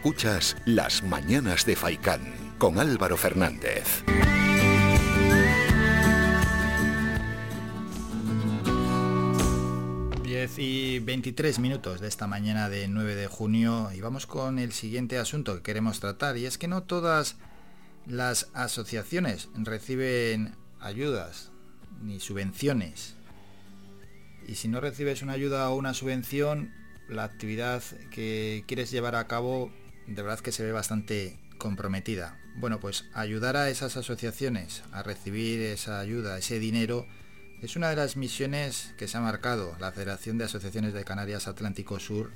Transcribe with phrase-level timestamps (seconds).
[0.00, 2.22] Escuchas Las Mañanas de Faicán
[2.56, 4.02] con Álvaro Fernández.
[10.56, 15.18] y 23 minutos de esta mañana de 9 de junio y vamos con el siguiente
[15.18, 17.36] asunto que queremos tratar y es que no todas
[18.06, 21.52] las asociaciones reciben ayudas
[22.02, 23.16] ni subvenciones
[24.48, 26.72] y si no recibes una ayuda o una subvención
[27.10, 29.70] la actividad que quieres llevar a cabo
[30.10, 32.38] de verdad que se ve bastante comprometida.
[32.56, 37.06] Bueno, pues ayudar a esas asociaciones a recibir esa ayuda, ese dinero,
[37.62, 41.46] es una de las misiones que se ha marcado la Federación de Asociaciones de Canarias
[41.46, 42.32] Atlántico Sur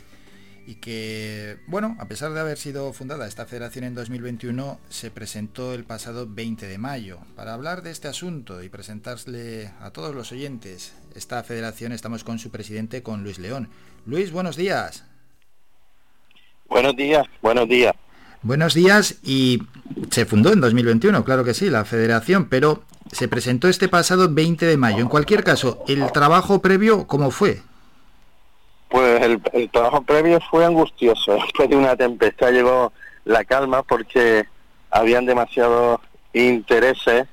[0.67, 5.75] y que, bueno, a pesar de haber sido fundada esta federación en 2021, se presentó
[5.75, 7.21] el pasado 20 de mayo.
[7.37, 12.39] Para hablar de este asunto y presentarle a todos los oyentes esta federación, estamos con
[12.39, 13.69] su presidente, con Luis León.
[14.07, 15.05] Luis, buenos días.
[16.69, 17.95] Buenos días, buenos días.
[18.43, 19.63] Buenos días y
[20.11, 24.67] se fundó en 2021, claro que sí, la federación, pero se presentó este pasado 20
[24.67, 24.99] de mayo.
[24.99, 27.63] En cualquier caso, ¿el trabajo previo cómo fue?
[28.89, 31.33] Pues el, trabajo previo fue angustioso.
[31.43, 32.93] Después de una tempestad llegó
[33.25, 34.45] la calma porque
[34.91, 36.01] habían demasiados
[36.33, 37.27] intereses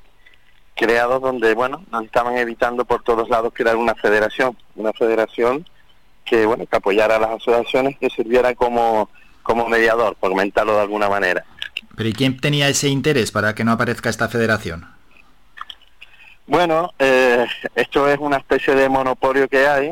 [0.76, 5.66] creados donde, bueno, nos estaban evitando por todos lados crear una federación, una federación
[6.32, 9.10] que, bueno, que apoyara a las asociaciones, que sirviera como,
[9.44, 11.44] como mediador, por comentarlo de alguna manera.
[11.98, 14.88] ¿Pero y quién tenía ese interés para que no aparezca esta federación?
[16.48, 19.92] Bueno, eh, esto es una especie de monopolio que hay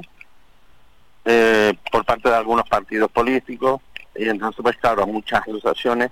[1.25, 3.81] eh, por parte de algunos partidos políticos
[4.15, 6.09] y entonces pues claro, muchas asociaciones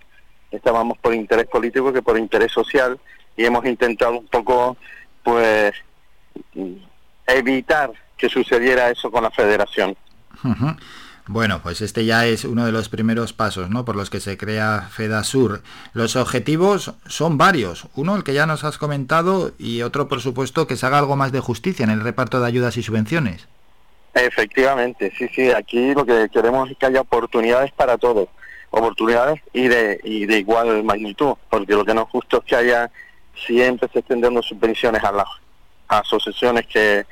[0.52, 3.00] estábamos por interés político que por interés social
[3.38, 4.76] y hemos intentado un poco
[5.24, 5.74] pues
[7.26, 9.96] evitar que sucediera eso con la federación.
[11.30, 13.84] Bueno, pues este ya es uno de los primeros pasos, ¿no?
[13.84, 15.62] Por los que se crea FEDASUR.
[15.94, 17.88] Los objetivos son varios.
[17.96, 21.18] Uno, el que ya nos has comentado, y otro, por supuesto, que se haga algo
[21.18, 23.46] más de justicia en el reparto de ayudas y subvenciones.
[24.14, 25.52] Efectivamente, sí, sí.
[25.52, 28.30] Aquí lo que queremos es que haya oportunidades para todos.
[28.70, 31.34] Oportunidades y de, y de igual magnitud.
[31.50, 32.90] Porque lo que no es justo es que haya
[33.46, 35.28] siempre se estén dando subvenciones a las
[35.90, 37.06] asociaciones que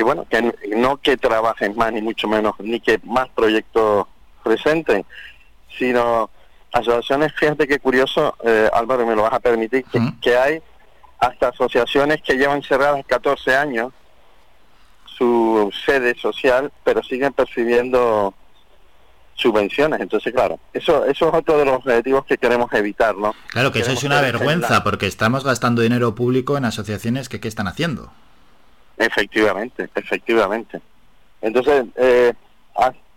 [0.00, 4.06] y bueno, que no que trabajen más ni mucho menos, ni que más proyectos
[4.42, 5.04] presenten,
[5.78, 6.30] sino
[6.72, 9.84] asociaciones, fíjate qué curioso, eh, Álvaro, me lo vas a permitir,
[10.22, 10.62] que, hay
[11.18, 13.92] hasta asociaciones que llevan cerradas 14 años
[15.04, 18.32] su sede social, pero siguen percibiendo
[19.34, 20.00] subvenciones.
[20.00, 23.34] Entonces, claro, eso, eso es otro de los objetivos que queremos evitar, ¿no?
[23.48, 27.48] Claro, que eso es una vergüenza, porque estamos gastando dinero público en asociaciones que ¿qué
[27.48, 28.10] están haciendo?
[29.00, 30.78] Efectivamente, efectivamente.
[31.40, 32.34] Entonces, eh,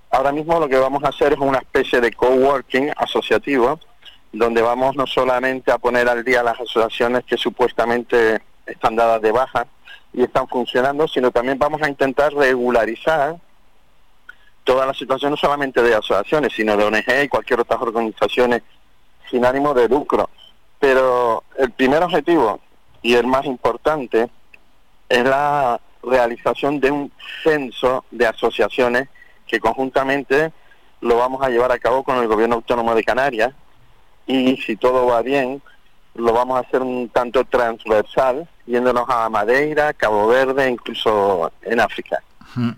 [0.10, 3.78] ahora mismo lo que vamos a hacer es una especie de coworking asociativo,
[4.32, 9.34] donde vamos no solamente a poner al día las asociaciones que supuestamente están dadas de
[9.34, 9.68] baja
[10.14, 13.36] y están funcionando, sino también vamos a intentar regularizar
[14.64, 18.62] toda la situación, no solamente de asociaciones, sino de ONG y cualquier otras organizaciones
[19.30, 20.30] sin ánimo de lucro.
[20.80, 22.62] Pero el primer objetivo
[23.02, 24.30] y el más importante
[25.13, 27.12] es la realización de un
[27.44, 29.07] censo de asociaciones
[29.47, 30.51] que conjuntamente
[31.01, 33.53] lo vamos a llevar a cabo con el Gobierno Autónomo de Canarias
[34.25, 35.62] y si todo va bien
[36.16, 42.22] lo vamos a hacer un tanto transversal yéndonos a Madeira, Cabo Verde, incluso en África.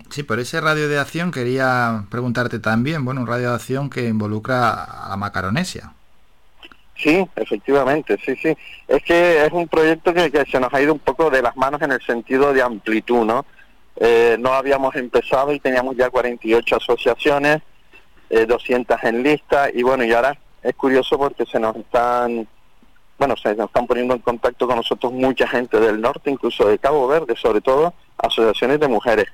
[0.08, 4.08] Sí, por ese radio de acción quería preguntarte también, bueno, un radio de acción que
[4.08, 5.92] involucra a Macaronesia.
[7.06, 8.56] Sí, efectivamente, sí, sí.
[8.88, 11.80] Es que es un proyecto que, se nos ha ido un poco de las manos
[11.82, 13.46] en el sentido de amplitud, ¿no?
[13.94, 17.62] Eh, no habíamos empezado y teníamos ya 48 asociaciones,
[18.28, 22.48] eh, 200 en lista y bueno, y ahora es curioso porque se nos están,
[23.18, 26.80] bueno, se nos están poniendo en contacto con nosotros mucha gente del norte, incluso de
[26.80, 29.26] Cabo Verde, sobre todo asociaciones de mujeres.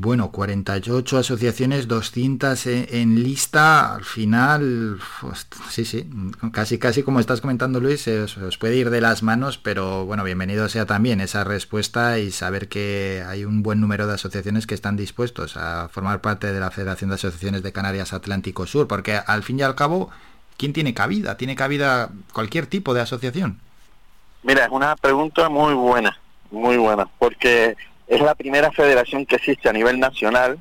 [0.00, 6.08] Bueno, 48 asociaciones, 200 en, lista, al final, pues, sí, sí,
[6.52, 10.22] casi, casi como estás comentando Luis, se os, puede ir de las manos, pero bueno,
[10.22, 14.76] bienvenido sea también esa respuesta y saber que hay un buen número de asociaciones que
[14.76, 19.16] están dispuestos a formar parte de la Federación de Asociaciones de Canarias Atlántico Sur, porque
[19.16, 20.10] al fin y al cabo,
[20.56, 21.36] ¿quién tiene cabida?
[21.36, 23.58] ¿Tiene cabida cualquier tipo de asociación?
[24.44, 26.16] Mira, es una pregunta muy buena,
[26.52, 27.76] muy buena, porque
[28.08, 30.58] es la primera federación que existe a nivel nacional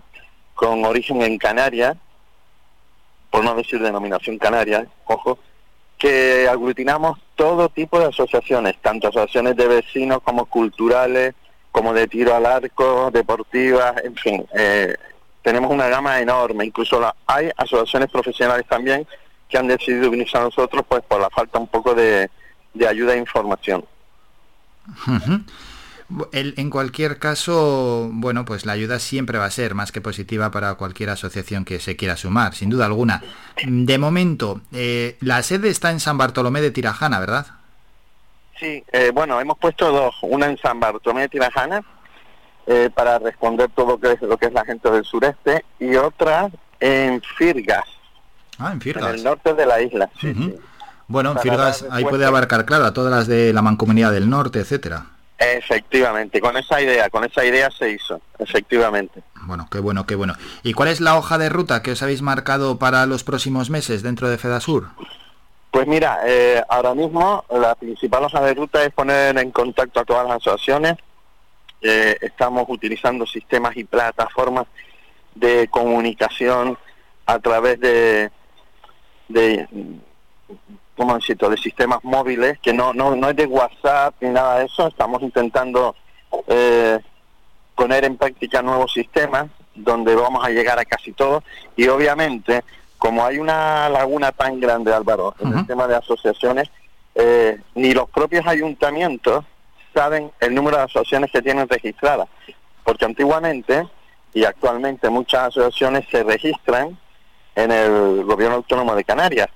[0.53, 1.95] con origen en Canarias,
[3.29, 5.39] por no decir denominación canaria, ojo,
[5.97, 11.33] que aglutinamos todo tipo de asociaciones, tanto asociaciones de vecinos como culturales,
[11.71, 14.45] como de tiro al arco, deportivas, en fin.
[14.53, 14.95] Eh,
[15.41, 19.07] tenemos una gama enorme, incluso hay asociaciones profesionales también
[19.47, 22.29] que han decidido unirse a nosotros pues por la falta un poco de,
[22.87, 23.85] ayuda e información.
[26.31, 30.75] En cualquier caso, bueno, pues la ayuda siempre va a ser más que positiva para
[30.75, 33.21] cualquier asociación que se quiera sumar, sin duda alguna.
[33.65, 37.47] De momento, eh, la sede está en San Bartolomé de Tirajana, ¿verdad?
[38.57, 41.83] Sí, eh, bueno, hemos puesto dos, una en San Bartolomé de Tirajana
[42.65, 45.95] eh, para responder todo lo que, es, lo que es la gente del sureste y
[45.95, 46.49] otra
[46.79, 47.85] en Firgas.
[48.57, 49.09] Ah, en Firgas.
[49.09, 50.09] En el norte de la isla,
[51.07, 54.59] Bueno, en Firgas ahí puede abarcar, claro, a todas las de la Mancomunidad del Norte,
[54.59, 55.16] etcétera.
[55.39, 59.21] Efectivamente, con esa idea, con esa idea se hizo, efectivamente.
[59.43, 60.33] Bueno, qué bueno, qué bueno.
[60.63, 64.01] ¿Y cuál es la hoja de ruta que os habéis marcado para los próximos meses
[64.01, 64.87] dentro de FEDASUR?
[65.69, 70.05] Pues mira, eh, ahora mismo la principal hoja de ruta es poner en contacto a
[70.05, 70.95] todas las asociaciones.
[71.81, 74.65] Eh, estamos utilizando sistemas y plataformas
[75.35, 76.79] de comunicación
[77.27, 78.31] a través de,
[79.27, 79.67] de
[80.97, 84.65] ¿cómo decirlo?, de sistemas móviles, que no, no, no es de WhatsApp ni nada de
[84.65, 84.87] eso.
[84.87, 85.95] Estamos intentando
[86.47, 86.99] eh,
[87.75, 89.45] poner en práctica nuevos sistemas
[89.75, 91.43] donde vamos a llegar a casi todo
[91.75, 92.63] y obviamente
[92.97, 96.67] como hay una laguna tan grande, Álvaro, en el tema de asociaciones,
[97.13, 99.45] eh, ni los propios ayuntamientos
[99.93, 102.27] saben el número de asociaciones que tienen registradas,
[102.83, 103.87] porque antiguamente
[104.33, 106.97] y actualmente muchas asociaciones se registran
[107.55, 109.47] en el gobierno autónomo de Canarias,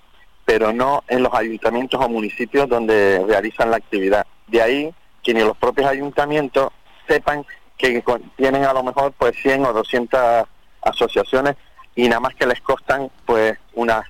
[0.46, 4.26] pero no en los ayuntamientos o municipios donde realizan la actividad.
[4.48, 4.94] De ahí
[5.24, 6.72] que ni los propios ayuntamientos
[7.08, 7.46] sepan
[7.78, 8.04] que
[8.38, 10.46] tienen a lo mejor pues 100 o 200
[10.82, 11.56] asociaciones
[11.96, 14.06] y nada más que les costan pues unas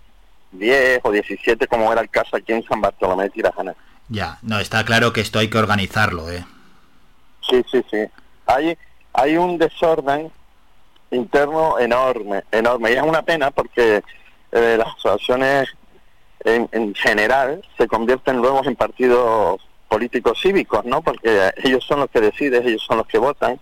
[0.52, 3.76] 10 o 17 como era el caso aquí en San Bartolomé de Tirajana.
[4.10, 6.46] Ya, no, está claro que esto hay que organizarlo, ¿eh?
[7.50, 8.06] Sí, sí, sí.
[8.46, 8.78] Hay,
[9.14, 10.32] hay un desorden
[11.12, 12.92] interno enorme, enorme.
[12.92, 14.04] Y es una pena porque
[14.52, 15.70] eh, las asociaciones
[16.44, 21.02] en, en, general se convierten luego en partidos políticos cívicos, ¿no?
[21.02, 23.60] Porque ellos son los que deciden, ellos son los que votan.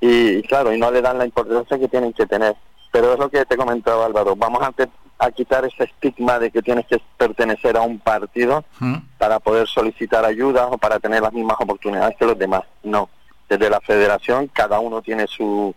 [0.00, 2.54] y claro, y no le dan la importancia que tienen que tener.
[2.90, 4.72] Pero es lo que te comentaba Álvaro, vamos a,
[5.18, 8.96] a quitar ese estigma de que tienes que pertenecer a un partido ¿Mm?
[9.18, 12.62] para poder solicitar ayuda o para tener las mismas oportunidades que los demás.
[12.82, 13.10] No,
[13.48, 15.74] desde la federación cada uno tiene su,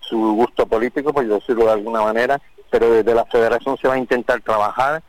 [0.00, 3.98] su gusto político, por decirlo de alguna manera, pero desde la federación se va a
[3.98, 5.02] intentar trabajar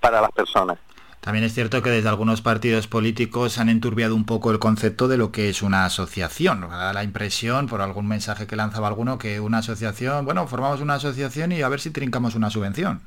[0.00, 0.78] para las personas.
[1.20, 5.18] También es cierto que desde algunos partidos políticos han enturbiado un poco el concepto de
[5.18, 6.62] lo que es una asociación.
[6.62, 10.94] Da la impresión, por algún mensaje que lanzaba alguno, que una asociación, bueno, formamos una
[10.94, 13.02] asociación y a ver si trincamos una subvención.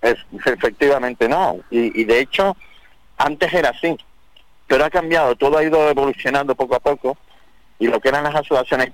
[0.00, 0.16] Es,
[0.46, 1.58] efectivamente no.
[1.70, 2.56] Y, y de hecho,
[3.18, 3.96] antes era así.
[4.66, 7.18] Pero ha cambiado, todo ha ido evolucionando poco a poco.
[7.78, 8.92] Y lo que eran las asociaciones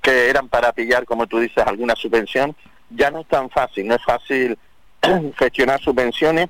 [0.00, 2.54] que eran para pillar, como tú dices, alguna subvención,
[2.90, 3.88] ya no es tan fácil.
[3.88, 4.56] No es fácil
[5.38, 6.48] gestionar subvenciones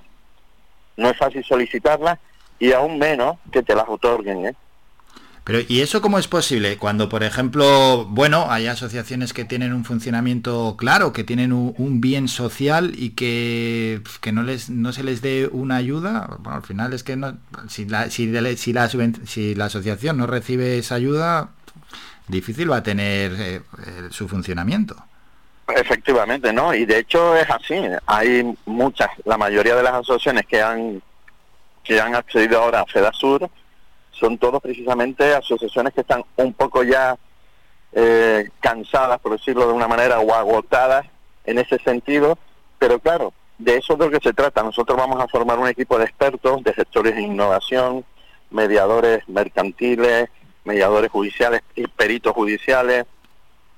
[0.97, 2.19] no es fácil solicitarlas
[2.59, 4.47] y aún menos que te las otorguen.
[4.47, 4.55] ¿eh?
[5.49, 6.77] Pero ¿y eso cómo es posible?
[6.77, 12.29] Cuando, por ejemplo, bueno, hay asociaciones que tienen un funcionamiento claro, que tienen un, bien
[12.29, 16.93] social y que, que, no les no se les dé una ayuda, bueno, al final
[16.93, 21.49] es que no, si, la, si, si, la, si la asociación no recibe esa ayuda,
[22.27, 23.61] difícil va a tener eh,
[24.11, 24.97] su funcionamiento.
[25.77, 26.75] Efectivamente, ¿no?
[26.75, 27.75] Y de hecho es así.
[28.07, 31.03] Hay muchas, la mayoría de las asociaciones que han
[31.89, 33.49] que han accedido ahora a FEDASUR
[34.11, 37.17] son todos precisamente asociaciones que están un poco ya
[37.93, 41.07] eh, cansadas, por decirlo de una manera, o agotadas
[41.45, 42.39] en ese sentido.
[42.79, 44.63] Pero claro, de eso es de lo que se trata.
[44.63, 48.05] Nosotros vamos a formar un equipo de expertos, de gestores de innovación,
[48.51, 50.29] mediadores mercantiles,
[50.65, 53.07] mediadores judiciales y peritos judiciales,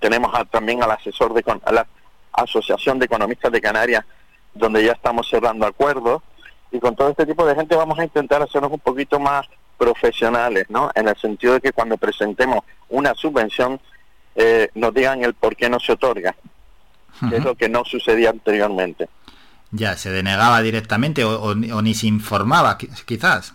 [0.00, 1.86] tenemos también al asesor de a la
[2.32, 4.04] Asociación de Economistas de Canarias,
[4.54, 6.22] donde ya estamos cerrando acuerdos.
[6.72, 10.66] Y con todo este tipo de gente vamos a intentar hacernos un poquito más profesionales,
[10.68, 10.90] ¿no?
[10.94, 13.80] En el sentido de que cuando presentemos una subvención
[14.34, 16.34] eh, nos digan el por qué no se otorga,
[17.28, 19.08] que es lo que no sucedía anteriormente.
[19.72, 23.54] Ya, se denegaba directamente o, o ni se informaba, quizás.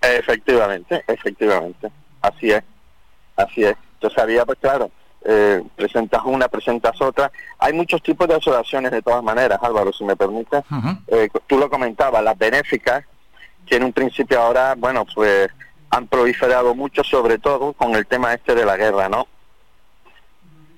[0.00, 1.90] Efectivamente, efectivamente.
[2.22, 2.62] Así es,
[3.36, 3.76] así es.
[4.00, 4.90] Yo sabía, pues claro,
[5.24, 7.30] eh, presentas una, presentas otra.
[7.58, 10.62] Hay muchos tipos de asociaciones de todas maneras, Álvaro, si me permite.
[11.08, 13.04] Eh, tú lo comentabas, las benéficas,
[13.66, 15.48] que en un principio ahora, bueno, pues
[15.90, 19.26] han proliferado mucho, sobre todo con el tema este de la guerra, ¿no?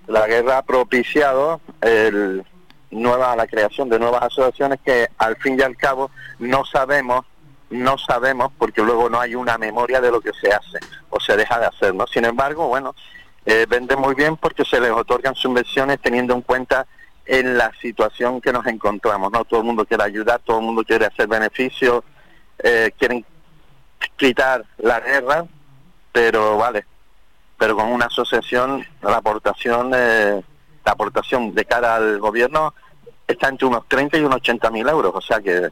[0.07, 2.45] La guerra ha propiciado el,
[2.91, 7.25] nueva, la creación de nuevas asociaciones que al fin y al cabo no sabemos
[7.71, 11.37] no sabemos porque luego no hay una memoria de lo que se hace o se
[11.37, 12.05] deja de hacer, ¿no?
[12.09, 12.97] Sin embargo, bueno,
[13.47, 16.87] eh, vende muy bien porque se les otorgan subvenciones teniendo en cuenta
[17.27, 19.45] en la situación que nos encontramos, ¿no?
[19.45, 22.03] Todo el mundo quiere ayudar, todo el mundo quiere hacer beneficios,
[22.59, 23.25] eh, quieren
[24.17, 25.45] quitar la guerra,
[26.13, 26.85] pero vale,
[27.57, 30.43] pero con una asociación la aportación, eh,
[30.85, 32.75] la aportación de cara al gobierno
[33.27, 35.71] está entre unos 30 y unos 80 mil euros, o sea que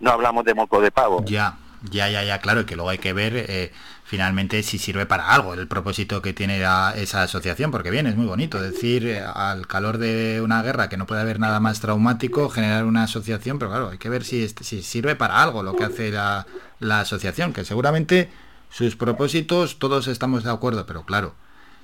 [0.00, 1.24] no hablamos de moco de pavo.
[1.24, 1.56] Ya,
[1.90, 3.72] ya, ya, ya, claro, que luego hay que ver eh,
[4.04, 8.26] finalmente si sirve para algo el propósito que tiene esa asociación, porque bien, es muy
[8.26, 12.48] bonito decir eh, al calor de una guerra que no puede haber nada más traumático,
[12.48, 15.84] generar una asociación, pero claro, hay que ver si, si sirve para algo lo que
[15.84, 16.46] hace la,
[16.80, 18.30] la asociación, que seguramente
[18.70, 21.34] sus propósitos todos estamos de acuerdo, pero claro,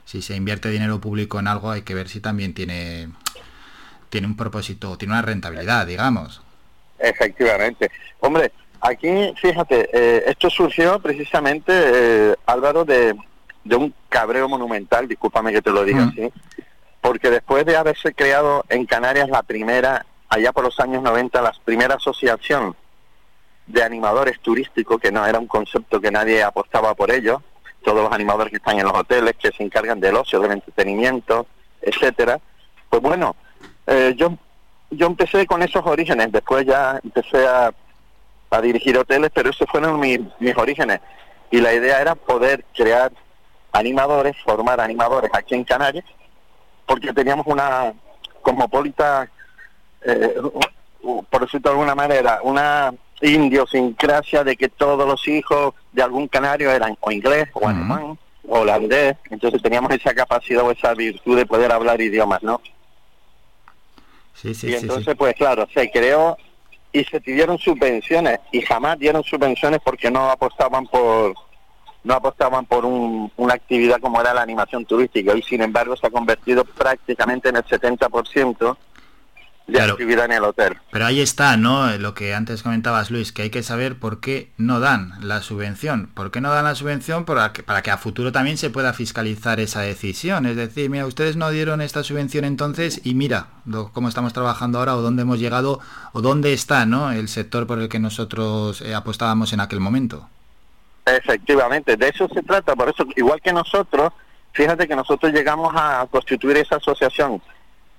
[0.04, 3.10] si se invierte dinero público en algo hay que ver si también tiene
[4.14, 6.40] tiene un propósito, tiene una rentabilidad, digamos.
[7.00, 7.90] Efectivamente.
[8.20, 8.52] Hombre,
[8.84, 13.16] aquí, fíjate, eh, esto surgió precisamente, eh, Álvaro, de,
[13.64, 16.30] de, un cabreo monumental, discúlpame que te lo diga así,
[17.00, 21.52] porque después de haberse creado en Canarias la primera, allá por los años 90, la
[21.64, 22.76] primera asociación
[23.66, 27.42] de animadores turísticos, que no era un concepto que nadie apostaba por ello,
[27.82, 31.46] todos los animadores que están en los hoteles, que se encargan del ocio, del entretenimiento,
[31.80, 32.38] etcétera,
[32.90, 33.34] pues bueno,
[33.86, 34.36] eh, yo,
[34.90, 37.72] yo empecé con esos orígenes, después ya empecé a,
[38.50, 41.00] a dirigir hoteles, pero esos fueron mis, mis orígenes.
[41.50, 43.12] Y la idea era poder crear
[43.72, 46.04] animadores, formar animadores aquí en Canarias,
[46.86, 47.92] porque teníamos una
[48.42, 49.28] cosmopolita,
[50.02, 50.34] eh,
[51.30, 56.70] por decirlo de alguna manera, una idiosincrasia de que todos los hijos de algún canario
[56.70, 61.46] eran o inglés o alemán o holandés, entonces teníamos esa capacidad o esa virtud de
[61.46, 62.60] poder hablar idiomas, ¿no?
[64.42, 66.36] y entonces, pues claro, se creó
[66.94, 71.34] y se pidieron subvenciones y jamás dieron subvenciones porque no apostaban por
[72.04, 76.10] no apostaban por una actividad como era la animación turística y sin embargo se ha
[76.10, 78.76] convertido prácticamente en el 70%
[79.66, 80.76] de actividad en el hotel.
[80.90, 81.90] Pero ahí está, ¿no?
[81.96, 86.08] Lo que antes comentabas, Luis, que hay que saber por qué no dan la subvención.
[86.14, 87.24] ¿Por qué no dan la subvención?
[87.24, 90.46] Para que, para que a futuro también se pueda fiscalizar esa decisión.
[90.46, 93.46] Es decir, mira, ustedes no dieron esta subvención entonces y mira
[93.92, 95.80] cómo estamos trabajando ahora o dónde hemos llegado
[96.12, 97.10] o dónde está, ¿no?
[97.10, 100.28] El sector por el que nosotros eh, apostábamos en aquel momento.
[101.06, 102.74] Efectivamente, de eso se trata.
[102.76, 104.12] Por eso, igual que nosotros,
[104.52, 107.40] fíjate que nosotros llegamos a constituir esa asociación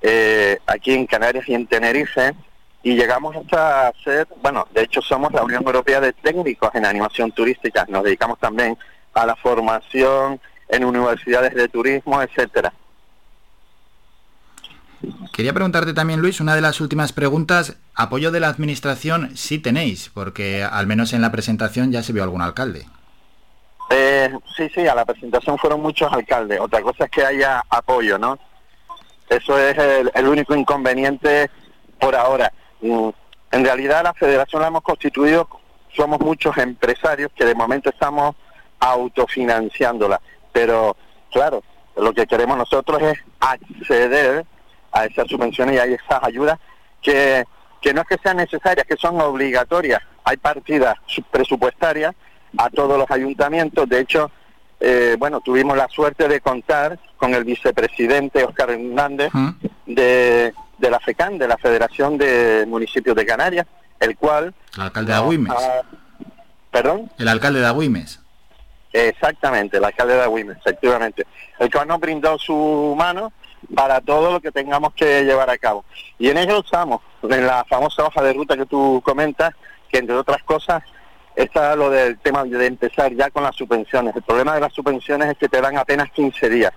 [0.08, 2.36] eh, aquí en Canarias y en Tenerife
[2.84, 7.32] y llegamos hasta ser, bueno, de hecho somos la Unión Europea de Técnicos en Animación
[7.32, 8.78] Turística, nos dedicamos también
[9.16, 12.72] a la formación en universidades de turismo, etcétera.
[15.34, 20.12] Quería preguntarte también, Luis, una de las últimas preguntas, apoyo de la administración sí tenéis,
[20.14, 22.86] porque al menos en la presentación ya se vio algún alcalde.
[23.90, 26.60] Eh, sí, sí, a la presentación fueron muchos alcaldes.
[26.60, 28.38] Otra cosa es que haya apoyo, ¿no?
[29.30, 29.78] Eso es
[30.14, 31.50] el, único inconveniente
[32.00, 32.52] por ahora.
[32.82, 33.10] Mm,
[33.52, 35.48] en realidad la federación la hemos constituido,
[35.96, 38.36] somos muchos empresarios que de momento estamos
[38.80, 40.96] autofinanciándola, pero
[41.32, 41.64] claro,
[41.96, 44.46] lo que queremos nosotros es acceder
[44.92, 46.60] a esas subvenciones y a esas ayudas
[47.02, 47.46] que,
[47.82, 50.02] que no es que sean necesarias, que son obligatorias.
[50.24, 50.96] Hay partidas
[51.32, 52.14] presupuestarias
[52.58, 54.32] a todos los ayuntamientos, de hecho,
[54.80, 59.32] eh, bueno, tuvimos la suerte de contar con el vicepresidente Oscar Hernández
[59.86, 63.66] de, de, la FECAN, de la Federación de Municipios de Canarias,
[64.00, 64.54] el cual...
[64.76, 65.54] El alcalde de Agüimes.
[66.72, 67.10] ¿Perdón?
[67.18, 68.20] El alcalde de Agüimes.
[68.92, 71.26] Exactamente, el alcalde de Agüimes, efectivamente.
[71.60, 73.32] El cual nos brindó su mano
[73.74, 75.86] para todo lo que tengamos que llevar a cabo.
[76.20, 79.54] Y en ello estamos, en la famosa hoja de ruta que tú comentas,
[79.90, 80.84] que entre otras cosas
[81.36, 84.16] está lo del tema de empezar ya con las subvenciones.
[84.16, 86.72] El problema de las subvenciones es que te dan apenas 15 días.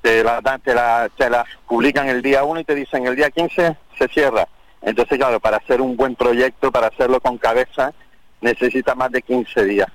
[0.00, 3.30] Te las te la, te la publican el día 1 y te dicen el día
[3.30, 4.48] 15 se cierra.
[4.80, 7.92] Entonces, claro, para hacer un buen proyecto, para hacerlo con cabeza,
[8.40, 9.88] necesita más de 15 días.